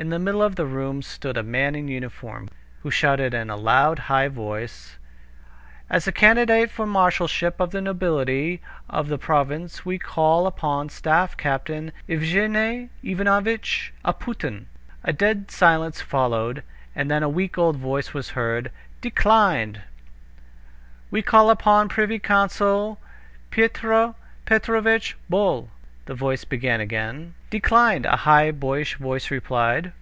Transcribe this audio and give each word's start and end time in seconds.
In 0.00 0.10
the 0.10 0.20
middle 0.20 0.42
of 0.44 0.54
the 0.54 0.64
room 0.64 1.02
stood 1.02 1.36
a 1.36 1.42
man 1.42 1.74
in 1.74 1.88
a 1.88 1.92
uniform, 1.92 2.48
who 2.84 2.90
shouted 2.92 3.34
in 3.34 3.50
a 3.50 3.56
loud, 3.56 3.98
high 3.98 4.28
voice: 4.28 4.96
"As 5.90 6.06
a 6.06 6.12
candidate 6.12 6.70
for 6.70 6.86
the 6.86 6.92
marshalship 6.92 7.58
of 7.58 7.72
the 7.72 7.80
nobility 7.80 8.62
of 8.88 9.08
the 9.08 9.18
province 9.18 9.84
we 9.84 9.98
call 9.98 10.46
upon 10.46 10.88
staff 10.88 11.36
captain 11.36 11.90
Yevgeney 12.08 12.90
Ivanovitch 13.02 13.92
Apuhtin!" 14.04 14.66
A 15.02 15.12
dead 15.12 15.50
silence 15.50 16.00
followed, 16.00 16.62
and 16.94 17.10
then 17.10 17.24
a 17.24 17.28
weak 17.28 17.58
old 17.58 17.74
voice 17.76 18.14
was 18.14 18.30
heard: 18.30 18.70
"Declined!" 19.00 19.82
"We 21.10 21.22
call 21.22 21.50
upon 21.50 21.88
the 21.88 21.94
privy 21.94 22.20
councilor 22.20 22.98
Pyotr 23.50 24.14
Petrovitch 24.46 25.16
Bol," 25.28 25.70
the 26.06 26.14
voice 26.14 26.42
began 26.46 26.80
again. 26.80 27.34
"Declined!" 27.50 28.06
a 28.06 28.16
high 28.16 28.50
boyish 28.50 28.94
voice 28.94 29.30
replied. 29.30 29.92